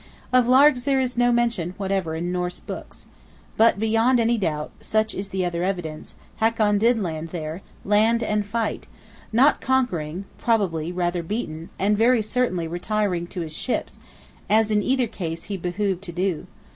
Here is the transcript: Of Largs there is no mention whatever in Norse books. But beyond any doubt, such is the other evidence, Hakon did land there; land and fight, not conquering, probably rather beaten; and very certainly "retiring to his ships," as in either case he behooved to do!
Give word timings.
Of 0.33 0.47
Largs 0.47 0.83
there 0.85 0.99
is 0.99 1.15
no 1.15 1.31
mention 1.31 1.75
whatever 1.77 2.15
in 2.15 2.31
Norse 2.31 2.59
books. 2.59 3.05
But 3.55 3.77
beyond 3.77 4.19
any 4.19 4.35
doubt, 4.35 4.71
such 4.81 5.13
is 5.13 5.29
the 5.29 5.45
other 5.45 5.61
evidence, 5.63 6.15
Hakon 6.37 6.79
did 6.79 6.97
land 6.97 7.29
there; 7.29 7.61
land 7.85 8.23
and 8.23 8.43
fight, 8.43 8.87
not 9.31 9.61
conquering, 9.61 10.25
probably 10.39 10.91
rather 10.91 11.21
beaten; 11.21 11.69
and 11.77 11.95
very 11.95 12.23
certainly 12.23 12.67
"retiring 12.67 13.27
to 13.27 13.41
his 13.41 13.55
ships," 13.55 13.99
as 14.49 14.71
in 14.71 14.81
either 14.81 15.05
case 15.05 15.43
he 15.43 15.55
behooved 15.55 16.01
to 16.05 16.11
do! 16.11 16.47